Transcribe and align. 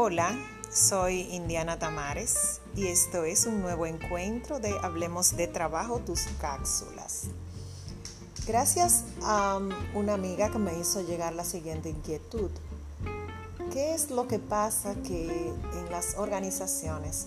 Hola, 0.00 0.32
soy 0.70 1.22
Indiana 1.32 1.80
Tamares 1.80 2.60
y 2.76 2.86
esto 2.86 3.24
es 3.24 3.46
un 3.46 3.60
nuevo 3.60 3.84
encuentro 3.84 4.60
de 4.60 4.72
Hablemos 4.80 5.36
de 5.36 5.48
Trabajo, 5.48 5.98
tus 5.98 6.28
cápsulas. 6.40 7.24
Gracias 8.46 9.02
a 9.24 9.58
una 9.94 10.14
amiga 10.14 10.52
que 10.52 10.60
me 10.60 10.78
hizo 10.78 11.02
llegar 11.02 11.34
la 11.34 11.42
siguiente 11.42 11.90
inquietud. 11.90 12.48
¿Qué 13.72 13.92
es 13.92 14.12
lo 14.12 14.28
que 14.28 14.38
pasa 14.38 14.94
que 15.02 15.26
en 15.26 15.90
las 15.90 16.16
organizaciones 16.16 17.26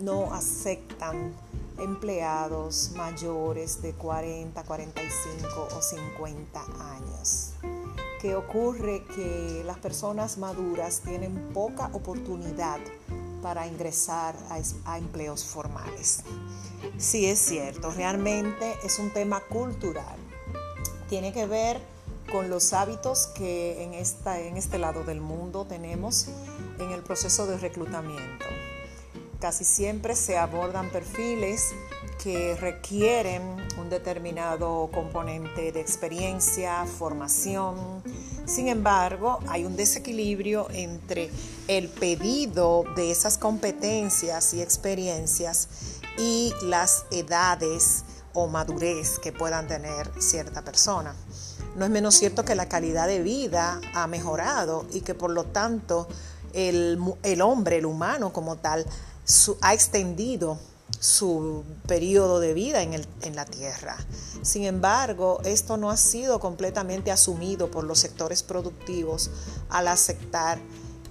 no 0.00 0.34
aceptan 0.34 1.32
empleados 1.78 2.90
mayores 2.96 3.82
de 3.82 3.92
40, 3.92 4.64
45 4.64 5.68
o 5.76 5.80
50 5.80 6.60
años? 6.96 7.52
Que 8.20 8.34
ocurre 8.34 9.04
que 9.14 9.62
las 9.64 9.78
personas 9.78 10.36
maduras 10.36 11.00
tienen 11.00 11.52
poca 11.54 11.90
oportunidad 11.92 12.78
para 13.42 13.66
ingresar 13.66 14.34
a, 14.84 14.98
empleos 14.98 15.44
formales. 15.44 16.22
Sí 16.98 17.26
es 17.26 17.38
cierto, 17.38 17.90
realmente 17.90 18.74
es 18.84 18.98
un 18.98 19.10
tema 19.10 19.40
cultural. 19.40 20.16
Tiene 21.08 21.32
que 21.32 21.46
ver 21.46 21.80
con 22.30 22.50
los 22.50 22.72
hábitos 22.72 23.26
que 23.28 23.82
en, 23.82 23.94
esta, 23.94 24.38
en 24.38 24.56
este 24.56 24.78
lado 24.78 25.02
del 25.02 25.20
mundo 25.20 25.64
tenemos 25.64 26.28
en 26.78 26.92
el 26.92 27.02
proceso 27.02 27.46
de 27.46 27.56
reclutamiento. 27.56 28.44
Casi 29.40 29.64
siempre 29.64 30.14
se 30.16 30.36
abordan 30.36 30.90
perfiles 30.90 31.70
que 32.22 32.54
requieren 32.56 33.42
un 33.78 33.88
determinado 33.88 34.90
componente 34.92 35.72
de 35.72 35.80
experiencia, 35.80 36.84
formación. 36.84 38.02
Sin 38.44 38.68
embargo, 38.68 39.38
hay 39.48 39.64
un 39.64 39.76
desequilibrio 39.76 40.68
entre 40.72 41.30
el 41.68 41.88
pedido 41.88 42.84
de 42.96 43.10
esas 43.10 43.38
competencias 43.38 44.52
y 44.52 44.60
experiencias 44.60 45.68
y 46.18 46.52
las 46.64 47.06
edades 47.10 48.04
o 48.34 48.46
madurez 48.46 49.18
que 49.18 49.32
puedan 49.32 49.66
tener 49.66 50.10
cierta 50.20 50.62
persona. 50.62 51.14
No 51.76 51.86
es 51.86 51.90
menos 51.90 52.14
cierto 52.14 52.44
que 52.44 52.54
la 52.54 52.68
calidad 52.68 53.06
de 53.06 53.22
vida 53.22 53.80
ha 53.94 54.06
mejorado 54.06 54.84
y 54.92 55.00
que 55.00 55.14
por 55.14 55.30
lo 55.30 55.44
tanto 55.44 56.08
el, 56.52 56.98
hombre, 57.42 57.78
el 57.78 57.86
humano 57.86 58.32
como 58.32 58.56
tal, 58.56 58.84
ha 59.60 59.74
extendido 59.74 60.58
su 60.98 61.64
periodo 61.86 62.40
de 62.40 62.52
vida 62.52 62.82
en, 62.82 63.34
la 63.34 63.44
tierra. 63.44 63.96
Sin 64.42 64.64
embargo, 64.64 65.40
esto 65.44 65.76
no 65.76 65.90
ha 65.90 65.96
sido 65.96 66.40
completamente 66.40 67.10
asumido 67.10 67.70
por 67.70 67.84
los 67.84 67.98
sectores 67.98 68.42
productivos 68.42 69.30
al 69.68 69.88
aceptar 69.88 70.58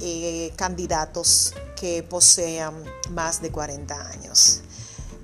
eh, 0.00 0.52
candidatos 0.56 1.54
que 1.76 2.02
posean 2.02 2.74
más 3.10 3.40
de 3.40 3.50
40 3.50 4.10
años. 4.10 4.60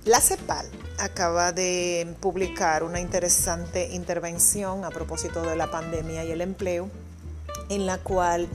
La 0.04 0.20
CEPAL 0.20 0.66
acaba 0.98 1.52
de 1.52 2.16
publicar 2.20 2.84
una 2.84 3.00
interesante 3.00 3.88
intervención 3.92 4.84
a 4.84 4.90
propósito 4.90 5.42
de 5.42 5.56
la 5.56 5.70
pandemia 5.70 6.24
y 6.24 6.30
el 6.30 6.40
empleo, 6.40 6.88
en 7.68 7.86
la 7.86 7.98
cual 7.98 8.48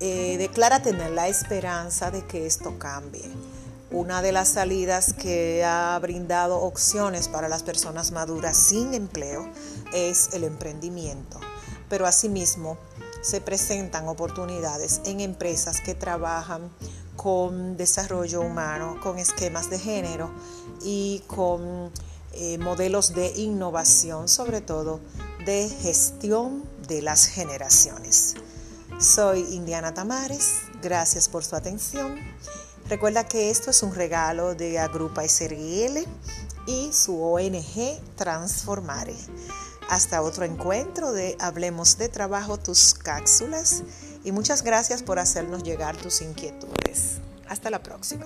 eh, 0.00 0.36
declara 0.38 0.80
tener 0.80 1.10
la 1.10 1.28
esperanza 1.28 2.10
de 2.10 2.24
que 2.24 2.46
esto 2.46 2.78
cambie 2.78 3.28
una 3.92 4.22
de 4.22 4.32
las 4.32 4.48
salidas 4.48 5.12
que 5.12 5.64
ha 5.64 5.98
brindado 6.00 6.60
opciones 6.60 7.28
para 7.28 7.48
las 7.48 7.62
personas 7.62 8.10
maduras 8.10 8.56
sin 8.56 8.94
empleo 8.94 9.46
es 9.92 10.30
el 10.32 10.44
emprendimiento, 10.44 11.38
pero 11.88 12.06
asimismo 12.06 12.78
se 13.20 13.40
presentan 13.40 14.08
oportunidades 14.08 15.02
en 15.04 15.20
empresas 15.20 15.80
que 15.80 15.94
trabajan 15.94 16.70
con 17.16 17.76
desarrollo 17.76 18.40
humano, 18.40 18.98
con 19.02 19.18
esquemas 19.18 19.68
de 19.68 19.78
género 19.78 20.30
y 20.82 21.22
con 21.26 21.92
eh, 22.32 22.56
modelos 22.58 23.14
de 23.14 23.28
innovación, 23.36 24.26
sobre 24.28 24.62
todo 24.62 25.00
de 25.44 25.68
gestión 25.68 26.64
de 26.88 27.02
las 27.02 27.26
generaciones. 27.26 28.34
Soy 28.98 29.40
Indiana 29.50 29.92
Tamares, 29.92 30.62
gracias 30.80 31.28
por 31.28 31.44
su 31.44 31.56
atención 31.56 32.18
Recuerda 32.88 33.26
que 33.26 33.50
esto 33.50 33.70
es 33.70 33.82
un 33.82 33.94
regalo 33.94 34.54
de 34.54 34.78
Agrupa 34.78 35.26
SRL 35.26 36.06
y 36.66 36.92
su 36.92 37.22
ONG 37.22 38.00
Transformare. 38.16 39.16
Hasta 39.88 40.22
otro 40.22 40.44
encuentro 40.44 41.12
de 41.12 41.36
Hablemos 41.40 41.98
de 41.98 42.08
Trabajo, 42.08 42.58
tus 42.58 42.94
cápsulas 42.94 43.82
y 44.24 44.32
muchas 44.32 44.62
gracias 44.62 45.02
por 45.02 45.18
hacernos 45.18 45.62
llegar 45.62 45.96
tus 45.96 46.22
inquietudes. 46.22 47.18
Hasta 47.48 47.70
la 47.70 47.82
próxima. 47.82 48.24